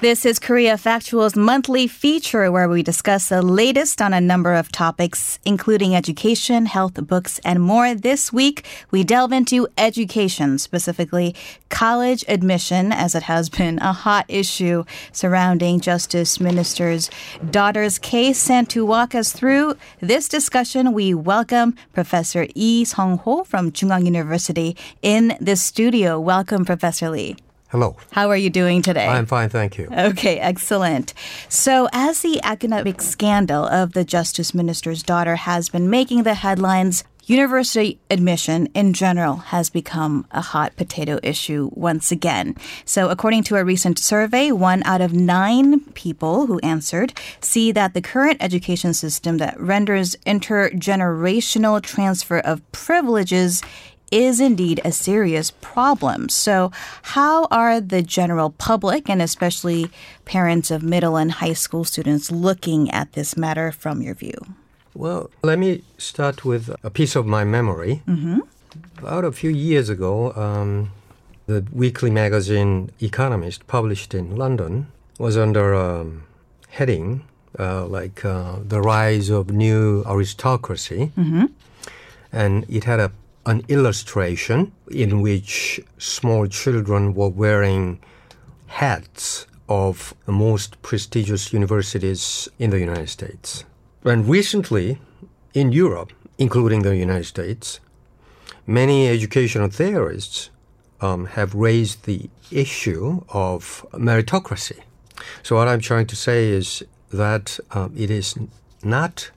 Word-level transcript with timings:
This 0.00 0.24
is 0.24 0.38
Korea 0.38 0.76
Factual's 0.76 1.34
monthly 1.34 1.88
feature 1.88 2.52
where 2.52 2.68
we 2.68 2.84
discuss 2.84 3.30
the 3.30 3.42
latest 3.42 4.00
on 4.00 4.14
a 4.14 4.20
number 4.20 4.54
of 4.54 4.70
topics, 4.70 5.40
including 5.44 5.96
education, 5.96 6.66
health, 6.66 7.04
books, 7.04 7.40
and 7.44 7.60
more. 7.60 7.96
This 7.96 8.32
week, 8.32 8.64
we 8.92 9.02
delve 9.02 9.32
into 9.32 9.66
education, 9.76 10.58
specifically 10.58 11.34
college 11.68 12.24
admission, 12.28 12.92
as 12.92 13.16
it 13.16 13.24
has 13.24 13.48
been 13.48 13.80
a 13.80 13.92
hot 13.92 14.24
issue 14.28 14.84
surrounding 15.10 15.80
Justice 15.80 16.38
Minister's 16.38 17.10
daughter's 17.50 17.98
case. 17.98 18.48
And 18.48 18.70
to 18.70 18.86
walk 18.86 19.16
us 19.16 19.32
through 19.32 19.74
this 19.98 20.28
discussion, 20.28 20.92
we 20.92 21.12
welcome 21.12 21.74
Professor 21.92 22.46
Lee 22.54 22.84
Sung-ho 22.84 23.42
from 23.42 23.72
Chungang 23.72 24.04
University 24.04 24.76
in 25.02 25.36
the 25.40 25.56
studio. 25.56 26.20
Welcome, 26.20 26.64
Professor 26.64 27.10
Lee. 27.10 27.34
Hello. 27.70 27.96
How 28.12 28.30
are 28.30 28.36
you 28.36 28.48
doing 28.48 28.80
today? 28.80 29.06
I'm 29.06 29.26
fine, 29.26 29.50
thank 29.50 29.76
you. 29.76 29.88
Okay, 29.92 30.38
excellent. 30.38 31.12
So, 31.50 31.86
as 31.92 32.22
the 32.22 32.40
academic 32.42 33.02
scandal 33.02 33.66
of 33.66 33.92
the 33.92 34.04
justice 34.04 34.54
minister's 34.54 35.02
daughter 35.02 35.36
has 35.36 35.68
been 35.68 35.90
making 35.90 36.22
the 36.22 36.32
headlines, 36.32 37.04
university 37.28 38.00
admission 38.10 38.68
in 38.72 38.94
general 38.94 39.36
has 39.36 39.68
become 39.68 40.26
a 40.30 40.40
hot 40.40 40.74
potato 40.76 41.20
issue 41.22 41.68
once 41.74 42.10
again. 42.10 42.56
So, 42.86 43.10
according 43.10 43.42
to 43.44 43.56
a 43.56 43.64
recent 43.64 43.98
survey, 43.98 44.50
one 44.50 44.82
out 44.84 45.02
of 45.02 45.12
nine 45.12 45.80
people 45.92 46.46
who 46.46 46.58
answered 46.60 47.12
see 47.42 47.70
that 47.72 47.92
the 47.92 48.00
current 48.00 48.38
education 48.42 48.94
system 48.94 49.36
that 49.38 49.60
renders 49.60 50.16
intergenerational 50.24 51.82
transfer 51.82 52.38
of 52.38 52.62
privileges 52.72 53.62
is 54.10 54.40
indeed 54.40 54.80
a 54.84 54.92
serious 54.92 55.50
problem. 55.50 56.28
So, 56.28 56.70
how 57.02 57.46
are 57.50 57.80
the 57.80 58.02
general 58.02 58.50
public 58.50 59.08
and 59.08 59.20
especially 59.22 59.90
parents 60.24 60.70
of 60.70 60.82
middle 60.82 61.16
and 61.16 61.32
high 61.32 61.54
school 61.54 61.84
students 61.84 62.30
looking 62.30 62.90
at 62.90 63.12
this 63.12 63.36
matter 63.36 63.72
from 63.72 64.02
your 64.02 64.14
view? 64.14 64.38
Well, 64.94 65.30
let 65.42 65.58
me 65.58 65.82
start 65.96 66.44
with 66.44 66.74
a 66.82 66.90
piece 66.90 67.14
of 67.14 67.26
my 67.26 67.44
memory. 67.44 68.02
Mm-hmm. 68.06 68.40
About 68.98 69.24
a 69.24 69.32
few 69.32 69.50
years 69.50 69.88
ago, 69.88 70.32
um, 70.34 70.90
the 71.46 71.64
weekly 71.72 72.10
magazine 72.10 72.90
Economist, 73.00 73.66
published 73.66 74.12
in 74.12 74.36
London, 74.36 74.88
was 75.18 75.36
under 75.36 75.72
a 75.72 76.06
heading 76.70 77.22
uh, 77.58 77.86
like 77.86 78.24
uh, 78.24 78.56
The 78.66 78.80
Rise 78.80 79.30
of 79.30 79.50
New 79.50 80.04
Aristocracy. 80.06 81.12
Mm-hmm. 81.16 81.46
And 82.32 82.66
it 82.68 82.84
had 82.84 83.00
a 83.00 83.12
an 83.46 83.64
illustration 83.68 84.72
in 84.90 85.20
which 85.20 85.80
small 85.98 86.46
children 86.46 87.14
were 87.14 87.28
wearing 87.28 88.00
hats 88.66 89.46
of 89.68 90.14
the 90.26 90.32
most 90.32 90.80
prestigious 90.82 91.52
universities 91.52 92.48
in 92.58 92.70
the 92.70 92.78
United 92.78 93.08
States. 93.08 93.64
And 94.04 94.28
recently, 94.28 94.98
in 95.54 95.72
Europe, 95.72 96.12
including 96.38 96.82
the 96.82 96.96
United 96.96 97.26
States, 97.26 97.80
many 98.66 99.08
educational 99.08 99.68
theorists 99.68 100.50
um, 101.00 101.26
have 101.26 101.54
raised 101.54 102.04
the 102.04 102.30
issue 102.50 103.22
of 103.30 103.86
meritocracy. 103.92 104.80
So, 105.42 105.56
what 105.56 105.68
I'm 105.68 105.80
trying 105.80 106.06
to 106.06 106.16
say 106.16 106.48
is 106.48 106.82
that 107.12 107.58
um, 107.72 107.92
it 107.96 108.10
is 108.10 108.34
not 108.82 109.30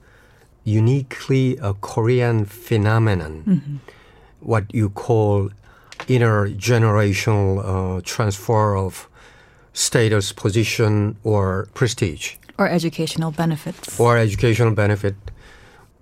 uniquely 0.64 1.56
a 1.58 1.74
Korean 1.74 2.44
phenomenon. 2.44 3.44
Mm-hmm 3.46 3.76
what 4.42 4.72
you 4.74 4.90
call 4.90 5.50
intergenerational 6.08 7.98
uh, 7.98 8.00
transfer 8.04 8.76
of 8.76 9.08
status, 9.72 10.32
position, 10.32 11.16
or 11.24 11.68
prestige. 11.74 12.36
Or 12.58 12.68
educational 12.68 13.30
benefits. 13.30 13.98
Or 13.98 14.18
educational 14.18 14.72
benefit. 14.72 15.14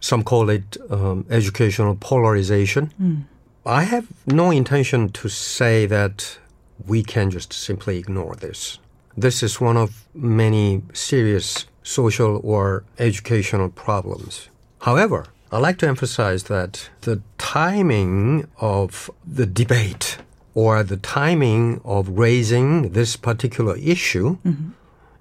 Some 0.00 0.24
call 0.24 0.48
it 0.48 0.76
um, 0.90 1.26
educational 1.30 1.94
polarization. 1.94 2.92
Mm. 3.00 3.24
I 3.66 3.82
have 3.82 4.08
no 4.26 4.50
intention 4.50 5.10
to 5.10 5.28
say 5.28 5.86
that 5.86 6.38
we 6.86 7.02
can 7.02 7.30
just 7.30 7.52
simply 7.52 7.98
ignore 7.98 8.34
this. 8.34 8.78
This 9.16 9.42
is 9.42 9.60
one 9.60 9.76
of 9.76 10.08
many 10.14 10.82
serious 10.94 11.66
social 11.82 12.40
or 12.42 12.84
educational 12.98 13.68
problems. 13.68 14.49
However, 14.80 15.26
I'd 15.52 15.58
like 15.58 15.78
to 15.78 15.88
emphasize 15.88 16.44
that 16.44 16.90
the 17.02 17.22
timing 17.38 18.46
of 18.60 19.10
the 19.26 19.46
debate 19.46 20.18
or 20.54 20.82
the 20.82 20.96
timing 20.96 21.80
of 21.84 22.08
raising 22.08 22.90
this 22.90 23.16
particular 23.16 23.76
issue 23.76 24.38
mm-hmm. 24.44 24.70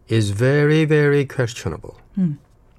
is 0.08 0.32
very, 0.32 0.86
very 0.86 1.26
questionable. 1.26 2.00
Mm. 2.18 2.38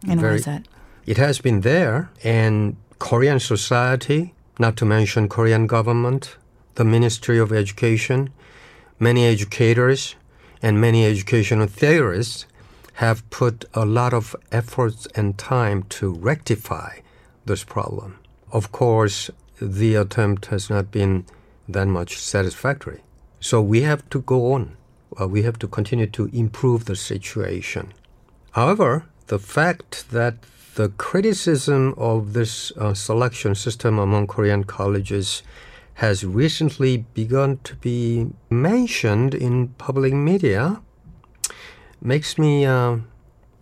And 0.08 0.20
very, 0.20 0.32
why 0.32 0.36
is 0.36 0.44
that? 0.44 0.68
It 1.06 1.16
has 1.16 1.40
been 1.40 1.60
there, 1.62 2.10
and 2.24 2.76
Korean 2.98 3.40
society, 3.40 4.34
not 4.58 4.76
to 4.76 4.84
mention 4.84 5.28
Korean 5.28 5.66
government, 5.66 6.36
the 6.76 6.84
Ministry 6.84 7.38
of 7.38 7.52
Education, 7.52 8.30
many 8.98 9.26
educators, 9.26 10.14
and 10.62 10.80
many 10.80 11.04
educational 11.04 11.66
theorists 11.66 12.46
have 13.00 13.28
put 13.30 13.64
a 13.72 13.86
lot 13.86 14.12
of 14.12 14.36
efforts 14.52 15.08
and 15.14 15.38
time 15.38 15.82
to 15.84 16.12
rectify 16.12 16.98
this 17.46 17.64
problem. 17.64 18.18
Of 18.52 18.72
course, 18.72 19.30
the 19.58 19.94
attempt 19.94 20.46
has 20.52 20.68
not 20.68 20.90
been 20.90 21.24
that 21.66 21.86
much 21.86 22.18
satisfactory. 22.18 23.00
So 23.40 23.62
we 23.62 23.80
have 23.82 24.02
to 24.10 24.20
go 24.20 24.52
on. 24.52 24.76
Uh, 25.18 25.26
we 25.26 25.44
have 25.44 25.58
to 25.60 25.66
continue 25.66 26.08
to 26.08 26.28
improve 26.34 26.84
the 26.84 26.94
situation. 26.94 27.94
However, 28.50 29.06
the 29.28 29.38
fact 29.38 30.10
that 30.10 30.34
the 30.74 30.90
criticism 30.90 31.94
of 31.96 32.34
this 32.34 32.70
uh, 32.72 32.92
selection 32.92 33.54
system 33.54 33.98
among 33.98 34.26
Korean 34.26 34.64
colleges 34.64 35.42
has 35.94 36.22
recently 36.22 37.06
begun 37.14 37.60
to 37.64 37.76
be 37.76 38.28
mentioned 38.50 39.34
in 39.34 39.68
public 39.78 40.12
media 40.12 40.82
makes 42.00 42.38
me 42.38 42.64
uh, 42.64 42.98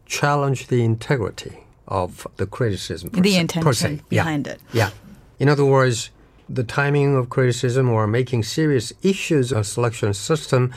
challenge 0.06 0.68
the 0.68 0.82
integrity 0.84 1.58
of 1.86 2.26
the 2.36 2.46
criticism. 2.46 3.10
the 3.10 3.32
se, 3.32 3.40
intention 3.40 4.02
behind 4.08 4.46
yeah. 4.46 4.52
it. 4.52 4.60
Yeah. 4.72 4.90
In 5.38 5.48
other 5.48 5.64
words, 5.64 6.10
the 6.48 6.64
timing 6.64 7.14
of 7.16 7.28
criticism 7.28 7.88
or 7.88 8.06
making 8.06 8.42
serious 8.42 8.92
issues 9.02 9.52
of 9.52 9.66
selection 9.66 10.14
system 10.14 10.72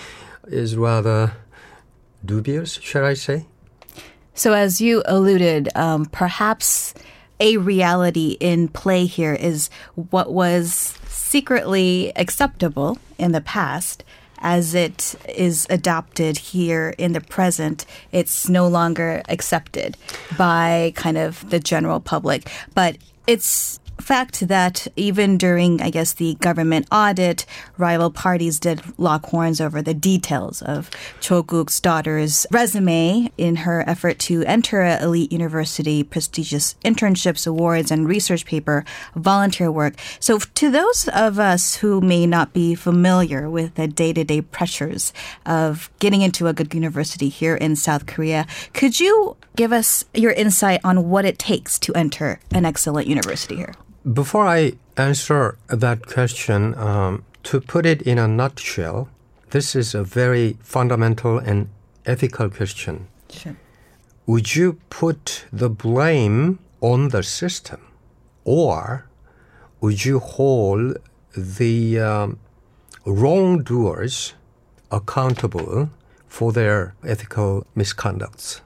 is 0.47 0.75
rather 0.75 1.33
dubious, 2.23 2.73
shall 2.81 3.05
I 3.05 3.13
say? 3.13 3.45
So, 4.33 4.53
as 4.53 4.81
you 4.81 5.03
alluded, 5.05 5.69
um, 5.75 6.05
perhaps 6.05 6.93
a 7.39 7.57
reality 7.57 8.37
in 8.39 8.67
play 8.67 9.05
here 9.05 9.33
is 9.33 9.69
what 9.95 10.31
was 10.31 10.97
secretly 11.07 12.11
acceptable 12.15 12.97
in 13.17 13.31
the 13.31 13.41
past 13.41 14.03
as 14.41 14.73
it 14.73 15.15
is 15.29 15.67
adopted 15.69 16.37
here 16.37 16.93
in 16.97 17.13
the 17.13 17.21
present, 17.21 17.85
it's 18.11 18.49
no 18.49 18.67
longer 18.67 19.21
accepted 19.29 19.97
by 20.37 20.93
kind 20.95 21.17
of 21.17 21.49
the 21.49 21.59
general 21.59 21.99
public. 21.99 22.49
But 22.73 22.97
it's 23.27 23.79
fact 24.01 24.47
that 24.47 24.87
even 24.95 25.37
during, 25.37 25.81
I 25.81 25.89
guess, 25.89 26.13
the 26.13 26.35
government 26.35 26.87
audit, 26.91 27.45
rival 27.77 28.11
parties 28.11 28.59
did 28.59 28.81
lock 28.97 29.27
horns 29.27 29.61
over 29.61 29.81
the 29.81 29.93
details 29.93 30.61
of 30.61 30.89
Cho 31.19 31.43
Guk's 31.43 31.79
daughter's 31.79 32.45
resume 32.51 33.31
in 33.37 33.57
her 33.57 33.87
effort 33.87 34.19
to 34.19 34.43
enter 34.43 34.81
an 34.81 35.03
elite 35.03 35.31
university, 35.31 36.03
prestigious 36.03 36.75
internships, 36.83 37.47
awards, 37.47 37.91
and 37.91 38.07
research 38.07 38.45
paper 38.45 38.83
volunteer 39.15 39.71
work. 39.71 39.95
So, 40.19 40.39
to 40.39 40.69
those 40.69 41.07
of 41.09 41.39
us 41.39 41.75
who 41.75 42.01
may 42.01 42.25
not 42.25 42.53
be 42.53 42.75
familiar 42.75 43.49
with 43.49 43.75
the 43.75 43.87
day 43.87 44.13
to 44.13 44.23
day 44.23 44.41
pressures 44.41 45.13
of 45.45 45.89
getting 45.99 46.21
into 46.21 46.47
a 46.47 46.53
good 46.53 46.73
university 46.73 47.29
here 47.29 47.55
in 47.55 47.75
South 47.75 48.05
Korea, 48.05 48.45
could 48.73 48.99
you 48.99 49.37
give 49.55 49.71
us 49.71 50.05
your 50.13 50.31
insight 50.31 50.81
on 50.83 51.09
what 51.09 51.25
it 51.25 51.37
takes 51.37 51.77
to 51.79 51.93
enter 51.93 52.39
an 52.51 52.65
excellent 52.65 53.07
university 53.07 53.55
here? 53.55 53.73
Before 54.03 54.47
I 54.47 54.73
answer 54.97 55.57
that 55.67 56.07
question, 56.07 56.75
um, 56.75 57.23
to 57.43 57.61
put 57.61 57.85
it 57.85 58.01
in 58.01 58.17
a 58.17 58.27
nutshell, 58.27 59.09
this 59.51 59.75
is 59.75 59.93
a 59.93 60.03
very 60.03 60.57
fundamental 60.61 61.37
and 61.37 61.69
ethical 62.05 62.49
question. 62.49 63.07
Sure. 63.29 63.55
Would 64.25 64.55
you 64.55 64.79
put 64.89 65.45
the 65.51 65.69
blame 65.69 66.59
on 66.79 67.09
the 67.09 67.21
system, 67.21 67.81
or 68.43 69.07
would 69.81 70.03
you 70.03 70.19
hold 70.19 70.97
the 71.35 71.99
um, 71.99 72.39
wrongdoers 73.05 74.33
accountable 74.91 75.89
for 76.27 76.51
their 76.51 76.95
ethical 77.03 77.67
misconducts? 77.75 78.61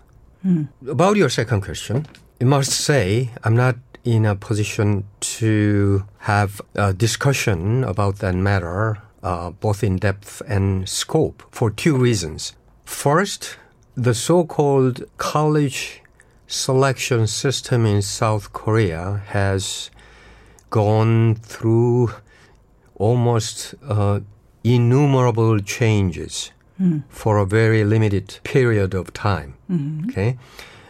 Mm. 0.45 0.67
About 0.87 1.17
your 1.17 1.29
second 1.29 1.61
question, 1.61 2.05
I 2.39 2.45
must 2.45 2.71
say 2.71 3.31
I'm 3.43 3.55
not 3.55 3.75
in 4.03 4.25
a 4.25 4.35
position 4.35 5.05
to 5.39 6.05
have 6.19 6.61
a 6.75 6.93
discussion 6.93 7.83
about 7.83 8.19
that 8.19 8.35
matter, 8.35 8.99
uh, 9.23 9.49
both 9.51 9.83
in 9.83 9.97
depth 9.97 10.41
and 10.47 10.87
scope, 10.87 11.43
for 11.51 11.69
two 11.69 11.95
reasons. 11.97 12.53
First, 12.85 13.57
the 13.95 14.13
so 14.13 14.45
called 14.45 15.03
college 15.17 16.01
selection 16.47 17.27
system 17.27 17.85
in 17.85 18.01
South 18.01 18.53
Korea 18.53 19.23
has 19.27 19.89
gone 20.69 21.35
through 21.35 22.11
almost 22.95 23.75
uh, 23.87 24.19
innumerable 24.63 25.59
changes 25.59 26.51
for 27.09 27.37
a 27.37 27.45
very 27.45 27.83
limited 27.83 28.39
period 28.43 28.93
of 28.93 29.13
time. 29.13 29.53
Okay, 30.09 30.37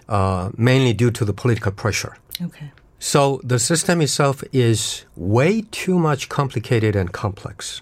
uh, 0.10 0.50
mainly 0.58 0.94
due 0.94 1.12
to 1.12 1.26
the 1.26 1.34
political 1.34 1.72
pressure. 1.72 2.18
Okay. 2.42 2.72
So 3.00 3.40
the 3.44 3.60
system 3.60 4.02
itself 4.02 4.44
is 4.52 5.06
way 5.16 5.62
too 5.72 6.00
much 6.00 6.28
complicated 6.30 6.96
and 6.96 7.12
complex. 7.12 7.82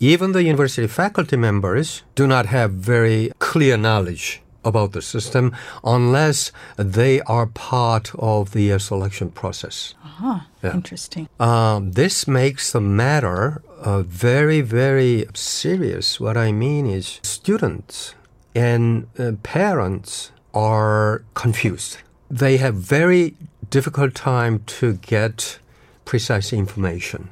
Even 0.00 0.32
the 0.32 0.42
university 0.44 0.86
faculty 0.86 1.36
members 1.36 2.02
do 2.14 2.26
not 2.26 2.46
have 2.46 2.72
very 2.72 3.32
clear 3.38 3.76
knowledge 3.76 4.40
about 4.64 4.92
the 4.92 5.02
system 5.02 5.52
unless 5.84 6.50
they 6.78 7.20
are 7.22 7.46
part 7.46 8.12
of 8.18 8.52
the 8.52 8.72
uh, 8.72 8.78
selection 8.78 9.30
process. 9.30 9.94
Ah, 10.02 10.46
Yeah. 10.62 10.72
interesting. 10.74 11.28
Um, 11.38 11.92
this 11.92 12.26
makes 12.26 12.72
the 12.72 12.80
matter 12.80 13.60
uh, 13.82 14.02
very, 14.02 14.62
very 14.62 15.26
serious. 15.34 16.18
What 16.18 16.36
I 16.38 16.50
mean 16.52 16.86
is, 16.86 17.20
students 17.22 18.14
and 18.54 19.06
uh, 19.18 19.32
parents 19.42 20.32
are 20.54 21.24
confused. 21.34 21.98
They 22.30 22.56
have 22.56 22.74
very 22.76 23.34
difficult 23.70 24.14
time 24.14 24.60
to 24.80 24.94
get 24.94 25.58
precise 26.04 26.52
information 26.52 27.28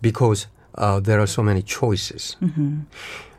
because 0.00 0.46
uh, 0.76 1.00
there 1.00 1.20
are 1.20 1.26
so 1.26 1.42
many 1.42 1.62
choices. 1.62 2.36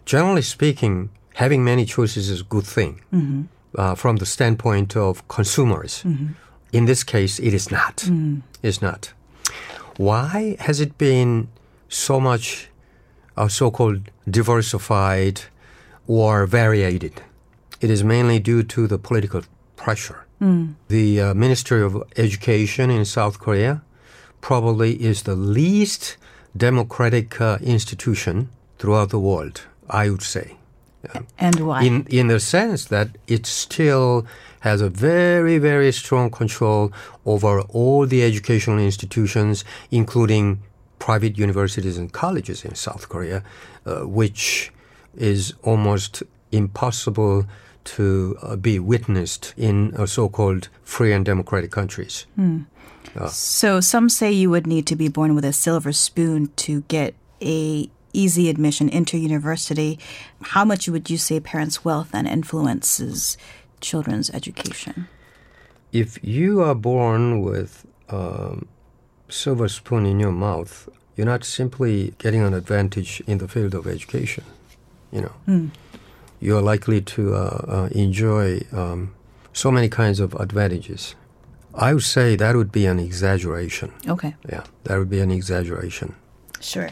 Generally 0.06 0.42
speaking, 0.44 1.10
having 1.36 1.64
many 1.64 1.86
choices 1.86 2.30
is 2.30 2.42
a 2.42 2.44
good 2.44 2.66
thing 2.66 3.02
uh, 3.78 3.96
from 3.96 4.18
the 4.18 4.26
standpoint 4.26 4.96
of 4.96 5.28
consumers. 5.28 6.04
In 6.74 6.86
this 6.86 7.04
case, 7.04 7.40
it 7.40 7.54
is 7.54 7.72
not. 7.72 8.04
It's 8.64 8.82
not. 8.82 9.14
Why 9.98 10.56
has 10.60 10.80
it 10.80 10.98
been 10.98 11.48
so 11.90 12.20
much 12.20 12.70
uh, 13.38 13.48
so-called 13.48 14.10
diversified 14.30 15.42
or 16.08 16.46
variated? 16.46 17.22
It 17.82 17.90
is 17.90 18.04
mainly 18.04 18.40
due 18.40 18.64
to 18.64 18.88
the 18.88 18.98
political 18.98 19.42
pressure. 19.76 20.26
The 20.88 21.22
uh, 21.22 21.34
Ministry 21.36 21.84
of 21.84 22.02
Education 22.18 22.90
in 22.90 23.06
South 23.06 23.38
Korea 23.40 23.84
probably 24.42 24.94
is 24.94 25.22
the 25.24 25.36
least 25.36 26.18
democratic 26.58 27.40
uh, 27.40 27.60
institution 27.62 28.50
throughout 28.80 29.10
the 29.12 29.20
world, 29.20 29.62
I 29.88 30.10
would 30.10 30.24
say 30.24 30.56
And 31.38 31.60
why? 31.68 31.84
in 31.84 32.06
in 32.10 32.28
the 32.28 32.40
sense 32.40 32.86
that 32.86 33.08
it 33.28 33.46
still 33.46 34.26
has 34.62 34.82
a 34.82 34.90
very 34.90 35.60
very 35.60 35.92
strong 35.92 36.30
control 36.32 36.92
over 37.26 37.62
all 37.70 38.08
the 38.08 38.24
educational 38.24 38.80
institutions, 38.80 39.64
including 39.92 40.60
private 41.00 41.38
universities 41.38 41.98
and 41.98 42.12
colleges 42.12 42.64
in 42.66 42.76
South 42.76 43.10
Korea, 43.10 43.44
uh, 43.86 44.02
which 44.08 44.72
is 45.16 45.54
almost 45.64 46.24
impossible 46.52 47.46
to 47.84 48.38
uh, 48.42 48.56
be 48.56 48.80
witnessed 48.80 49.54
in 49.58 49.96
uh, 49.96 50.06
so-called 50.06 50.70
free 50.84 51.14
and 51.14 51.26
democratic 51.26 51.72
countries. 51.72 52.26
so 53.28 53.80
some 53.80 54.10
say 54.10 54.32
you 54.32 54.50
would 54.50 54.68
need 54.68 54.86
to 54.88 54.96
be 54.96 55.08
born 55.08 55.36
with 55.36 55.46
a 55.46 55.54
silver 55.54 55.92
spoon 55.92 56.52
to 56.56 56.82
get 56.88 57.16
a 57.42 57.90
easy 58.14 58.50
admission 58.50 58.90
into 58.90 59.18
university. 59.18 59.98
How 60.42 60.66
much 60.66 60.88
would 60.88 61.10
you 61.10 61.18
say 61.18 61.40
parents' 61.40 61.84
wealth 61.84 62.12
then 62.12 62.28
influences 62.28 63.38
children's 63.80 64.30
education? 64.30 65.08
if 65.92 66.24
you 66.24 66.62
are 66.62 66.76
born 66.76 67.42
with 67.42 67.86
um, 68.10 68.68
silver 69.30 69.68
spoon 69.68 70.06
in 70.06 70.20
your 70.20 70.32
mouth, 70.32 70.90
you're 71.16 71.26
not 71.26 71.44
simply 71.44 72.14
getting 72.18 72.42
an 72.42 72.54
advantage 72.54 73.22
in 73.28 73.38
the 73.38 73.48
field 73.48 73.74
of 73.74 73.88
education. 73.88 74.44
You 75.12 75.22
know, 75.22 75.72
you're 76.42 76.62
likely 76.62 77.02
to 77.02 77.36
uh, 77.36 77.38
uh, 77.38 77.90
enjoy 77.92 78.62
um, 78.74 79.14
so 79.54 79.72
many 79.72 79.88
kinds 79.88 80.20
of 80.20 80.34
advantages. 80.36 81.16
I 81.74 81.94
would 81.94 82.04
say 82.04 82.36
that 82.36 82.56
would 82.56 82.72
be 82.72 82.86
an 82.86 83.00
exaggeration. 83.00 83.94
Okay. 84.08 84.36
Yeah, 84.50 84.64
that 84.84 84.98
would 84.98 85.10
be 85.10 85.22
an 85.22 85.32
exaggeration. 85.32 86.16
Sure. 86.60 86.90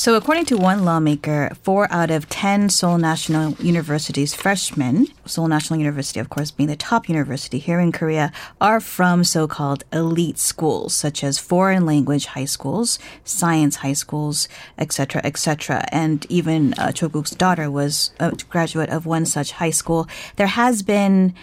So, 0.00 0.14
according 0.14 0.46
to 0.46 0.56
one 0.56 0.86
lawmaker, 0.86 1.54
four 1.62 1.86
out 1.92 2.10
of 2.10 2.26
10 2.30 2.70
Seoul 2.70 2.96
National 2.96 3.52
University's 3.60 4.32
freshmen, 4.32 5.08
Seoul 5.26 5.46
National 5.46 5.78
University, 5.78 6.18
of 6.18 6.30
course, 6.30 6.50
being 6.50 6.70
the 6.70 6.74
top 6.74 7.06
university 7.06 7.58
here 7.58 7.78
in 7.78 7.92
Korea, 7.92 8.32
are 8.62 8.80
from 8.80 9.24
so 9.24 9.46
called 9.46 9.84
elite 9.92 10.38
schools, 10.38 10.94
such 10.94 11.22
as 11.22 11.38
foreign 11.38 11.84
language 11.84 12.24
high 12.24 12.46
schools, 12.46 12.98
science 13.24 13.76
high 13.76 13.92
schools, 13.92 14.48
etc., 14.78 15.20
etc. 15.22 15.84
And 15.92 16.24
even 16.30 16.72
uh, 16.78 16.92
Choguk's 16.94 17.32
daughter 17.32 17.70
was 17.70 18.12
a 18.18 18.34
graduate 18.48 18.88
of 18.88 19.04
one 19.04 19.26
such 19.26 19.52
high 19.52 19.68
school. 19.68 20.08
There 20.36 20.46
has 20.46 20.82
been 20.82 21.34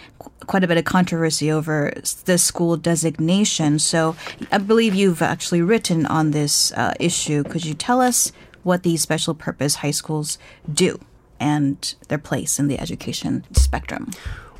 quite 0.48 0.64
a 0.64 0.66
bit 0.66 0.78
of 0.78 0.84
controversy 0.84 1.52
over 1.52 1.92
the 2.24 2.38
school 2.38 2.76
designation. 2.76 3.78
So 3.78 4.16
I 4.50 4.58
believe 4.58 4.96
you've 4.96 5.22
actually 5.22 5.62
written 5.62 6.06
on 6.06 6.32
this 6.32 6.72
uh, 6.72 6.94
issue. 6.98 7.44
Could 7.44 7.64
you 7.64 7.74
tell 7.74 8.00
us 8.00 8.32
what 8.68 8.82
these 8.82 9.02
special 9.02 9.34
purpose 9.34 9.76
high 9.76 9.96
schools 10.02 10.38
do 10.72 11.00
and 11.40 11.94
their 12.08 12.18
place 12.18 12.58
in 12.60 12.68
the 12.68 12.78
education 12.78 13.44
spectrum? 13.52 14.10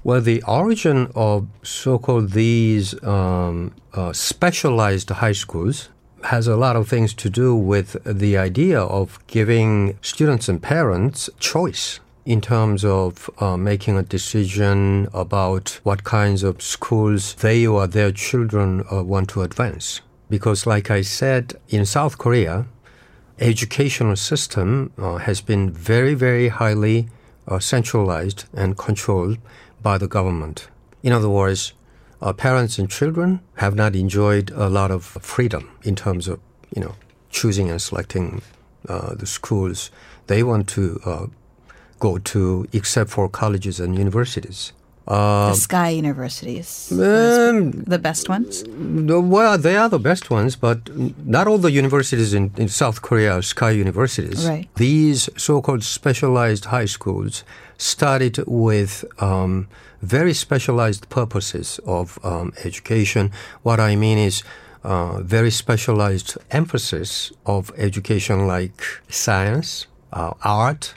Well, 0.03 0.21
the 0.21 0.43
origin 0.45 1.13
of 1.15 1.47
so-called 1.63 2.31
these 2.31 2.87
um, 3.05 3.75
uh, 3.93 4.13
specialized 4.13 5.11
high 5.11 5.37
schools 5.45 5.91
has 6.25 6.49
a 6.49 6.57
lot 6.57 6.75
of 6.77 6.89
things 6.89 7.15
to 7.15 7.29
do 7.31 7.55
with 7.55 7.97
the 8.05 8.37
idea 8.37 8.81
of 8.81 9.19
giving 9.27 9.99
students 10.03 10.49
and 10.49 10.63
parents 10.63 11.31
choice 11.39 12.01
in 12.25 12.41
terms 12.41 12.85
of 12.85 13.31
uh, 13.39 13.57
making 13.57 13.97
a 13.97 14.03
decision 14.03 15.09
about 15.15 15.81
what 15.83 16.05
kinds 16.05 16.43
of 16.43 16.61
schools 16.61 17.35
they 17.37 17.67
or 17.67 17.87
their 17.87 18.13
children 18.13 18.85
uh, 18.93 19.03
want 19.03 19.29
to 19.31 19.43
advance. 19.43 20.01
Because, 20.29 20.67
like 20.67 20.91
I 20.91 21.03
said, 21.03 21.55
in 21.69 21.87
South 21.87 22.19
Korea, 22.19 22.67
educational 23.41 24.17
system 24.17 24.93
uh, 24.99 25.17
has 25.17 25.41
been 25.41 25.71
very, 25.71 26.15
very 26.15 26.49
highly 26.49 27.09
uh, 27.47 27.59
centralized 27.59 28.45
and 28.53 28.77
controlled 28.77 29.39
by 29.83 29.99
the 29.99 30.09
government. 30.09 30.69
In 31.03 31.13
other 31.13 31.29
words, 31.29 31.73
uh, 32.21 32.33
parents 32.33 32.79
and 32.79 32.91
children 32.91 33.41
have 33.57 33.75
not 33.75 33.95
enjoyed 33.95 34.51
a 34.51 34.69
lot 34.69 34.91
of 34.91 35.05
freedom 35.05 35.71
in 35.85 35.95
terms 35.95 36.27
of, 36.27 36.41
you 36.75 36.83
know, 36.83 36.95
choosing 37.31 37.71
and 37.71 37.81
selecting 37.81 38.43
uh, 38.89 39.15
the 39.15 39.27
schools 39.27 39.91
they 40.27 40.43
want 40.43 40.69
to 40.69 41.01
uh, 41.05 41.27
go 42.01 42.19
to, 42.19 42.67
except 42.73 43.11
for 43.11 43.29
colleges 43.29 43.81
and 43.81 43.97
universities. 43.97 44.73
The 45.09 45.55
Sky 45.55 45.89
universities, 45.89 46.91
Um, 46.93 47.71
the 47.95 47.99
best 47.99 48.29
ones. 48.29 48.65
Well, 48.69 49.57
they 49.59 49.77
are 49.77 49.89
the 49.89 49.99
best 49.99 50.31
ones, 50.31 50.57
but 50.57 50.79
not 51.25 51.47
all 51.47 51.59
the 51.59 51.71
universities 51.71 52.35
in, 52.35 52.53
in 52.57 52.69
South 52.69 53.01
Korea 53.01 53.33
are 53.39 53.43
sky 53.43 53.71
universities. 53.71 54.47
Right. 54.47 54.69
These 54.77 55.31
so-called 55.37 55.83
specialized 55.83 56.67
high 56.67 56.87
schools 56.87 57.45
started 57.79 58.45
with 58.47 59.05
um, 59.19 59.69
very 60.03 60.35
specialized 60.35 61.09
purposes 61.09 61.81
of 61.87 62.19
um, 62.23 62.53
education. 62.65 63.31
What 63.63 63.81
I 63.81 63.97
mean 63.97 64.19
is 64.19 64.43
uh, 64.85 65.21
very 65.23 65.51
specialized 65.51 66.37
emphasis 66.51 67.33
of 67.47 67.73
education 67.77 68.47
like 68.47 68.83
science, 69.09 69.87
uh, 70.13 70.33
art, 70.45 70.95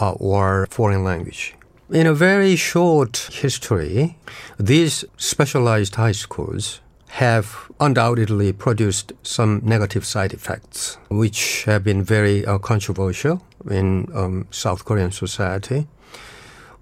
uh, 0.00 0.12
or 0.12 0.66
foreign 0.70 1.04
language. 1.04 1.54
In 1.90 2.06
a 2.06 2.14
very 2.14 2.56
short 2.56 3.28
history, 3.30 4.16
these 4.58 5.04
specialized 5.18 5.96
high 5.96 6.12
schools 6.12 6.80
have 7.08 7.70
undoubtedly 7.78 8.54
produced 8.54 9.12
some 9.22 9.60
negative 9.62 10.06
side 10.06 10.32
effects, 10.32 10.96
which 11.10 11.64
have 11.64 11.84
been 11.84 12.02
very 12.02 12.44
uh, 12.46 12.56
controversial 12.56 13.42
in 13.70 14.08
um, 14.14 14.46
South 14.50 14.86
Korean 14.86 15.12
society, 15.12 15.86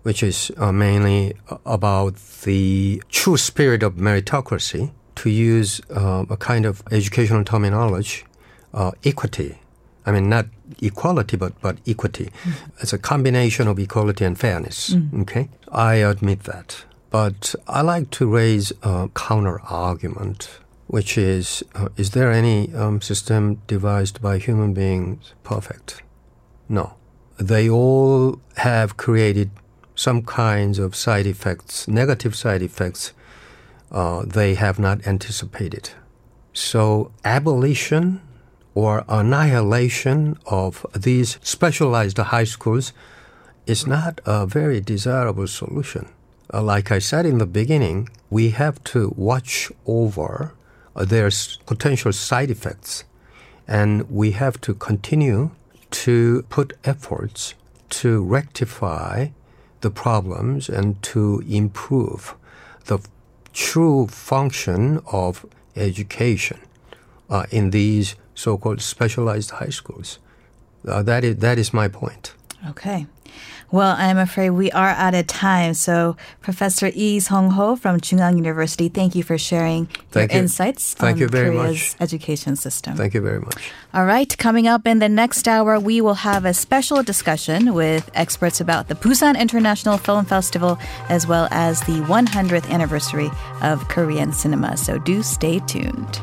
which 0.05 0.23
is 0.23 0.53
uh, 0.57 0.71
mainly 0.71 1.35
about 1.67 2.15
the 2.45 3.03
true 3.11 3.37
spirit 3.37 3.83
of 3.83 3.95
meritocracy, 3.95 4.93
to 5.17 5.31
use 5.31 5.81
uh, 5.91 6.25
a 6.31 6.37
kind 6.37 6.65
of 6.65 6.81
educational 6.93 7.43
terminology, 7.43 8.23
uh, 8.73 8.93
equity. 9.05 9.59
I 10.05 10.13
mean, 10.13 10.29
not 10.29 10.47
equality, 10.81 11.37
but, 11.37 11.61
but 11.61 11.79
equity. 11.87 12.31
It's 12.81 12.93
a 12.93 12.99
combination 12.99 13.69
of 13.69 13.79
equality 13.79 14.25
and 14.25 14.39
fairness. 14.39 14.95
Okay? 15.21 15.49
I 15.71 15.95
admit 15.97 16.45
that. 16.45 16.85
But 17.11 17.55
I 17.69 17.83
like 17.83 18.11
to 18.13 18.27
raise 18.27 18.73
a 18.83 19.11
counter 19.15 19.61
argument, 19.63 20.59
which 20.87 21.19
is 21.19 21.63
uh, 21.75 21.89
is 21.97 22.11
there 22.11 22.33
any 22.33 22.75
um, 22.75 23.01
system 23.01 23.61
devised 23.67 24.23
by 24.23 24.39
human 24.39 24.73
beings 24.73 25.35
perfect? 25.43 26.03
No. 26.69 26.95
They 27.39 27.69
all 27.69 28.41
have 28.57 28.97
created 28.97 29.51
some 29.95 30.23
kinds 30.23 30.79
of 30.79 30.97
side 30.97 31.27
effects, 31.27 31.87
negative 31.87 32.35
side 32.35 32.63
effects, 32.63 33.13
uh, 33.91 34.25
they 34.27 34.55
have 34.55 34.79
not 34.79 35.07
anticipated. 35.07 35.91
So, 36.55 37.13
abolition 37.25 38.23
or 38.75 39.05
annihilation 39.09 40.39
of 40.47 40.87
these 40.95 41.39
specialized 41.43 42.19
high 42.19 42.45
schools 42.45 42.93
is 43.67 43.87
not 43.87 44.21
a 44.25 44.47
very 44.47 44.81
desirable 44.81 45.47
solution. 45.47 46.09
Uh, 46.53 46.63
like 46.63 46.91
I 46.91 46.99
said 46.99 47.27
in 47.27 47.39
the 47.39 47.47
beginning, 47.47 48.09
we 48.31 48.51
have 48.51 48.83
to 48.85 49.13
watch 49.17 49.71
over 49.87 50.55
uh, 50.97 51.05
their 51.05 51.31
potential 51.67 52.13
side 52.13 52.51
effects, 52.51 53.05
and 53.69 54.11
we 54.11 54.33
have 54.33 54.61
to 54.63 54.75
continue 54.75 55.51
to 55.91 56.43
put 56.49 56.73
efforts 56.85 57.55
to 57.91 58.23
rectify 58.23 59.29
the 59.83 59.91
problems 59.91 60.69
and 60.69 61.03
to 61.03 61.43
improve 61.49 62.35
the 62.87 62.99
true 63.53 64.07
function 64.07 65.01
of 65.13 65.45
education 65.77 66.59
uh, 67.29 67.45
in 67.51 67.71
these 67.71 68.15
so-called 68.35 68.81
specialized 68.81 69.51
high 69.51 69.71
schools. 69.71 70.19
Uh, 70.87 71.03
that 71.03 71.25
is 71.25 71.37
that 71.37 71.59
is 71.59 71.73
my 71.73 71.89
point. 71.89 72.35
Okay. 72.69 73.07
Well, 73.71 73.97
I'm 73.99 74.19
afraid 74.19 74.51
we 74.51 74.71
are 74.73 74.91
out 74.91 75.15
of 75.15 75.27
time. 75.27 75.73
So, 75.73 76.19
Professor 76.43 76.91
Lee 76.91 77.21
Sung 77.21 77.53
Ho 77.53 77.75
from 77.75 78.01
Chungang 78.01 78.37
University, 78.37 78.91
thank 78.91 79.15
you 79.15 79.23
for 79.23 79.39
sharing 79.39 79.87
thank 80.11 80.31
your 80.31 80.37
you. 80.37 80.43
insights 80.43 80.93
thank 80.93 81.15
on 81.15 81.21
you 81.21 81.29
very 81.29 81.57
Korea's 81.57 81.95
much. 81.95 81.97
education 82.03 82.55
system. 82.55 82.97
Thank 82.97 83.15
you 83.15 83.23
very 83.23 83.41
much. 83.41 83.73
All 83.95 84.05
right, 84.05 84.37
coming 84.37 84.69
up 84.69 84.87
in 84.87 84.99
the 84.99 85.09
next 85.09 85.49
hour, 85.49 85.81
we 85.81 86.03
will 86.03 86.21
have 86.21 86.45
a 86.45 86.53
special 86.53 87.03
discussion 87.03 87.73
with 87.73 88.11
experts 88.13 88.61
about 88.61 88.89
the 88.89 88.95
Busan 88.95 89.41
International 89.41 89.97
Film 89.97 90.27
Festival 90.27 90.79
as 91.09 91.27
well 91.27 91.49
as 91.51 91.81
the 91.81 92.01
100th 92.03 92.69
anniversary 92.69 93.31
of 93.63 93.89
Korean 93.89 94.35
cinema. 94.35 94.77
So 94.77 94.99
do 94.99 95.23
stay 95.23 95.61
tuned. 95.61 96.23